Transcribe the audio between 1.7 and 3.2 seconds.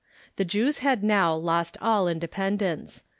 all independence.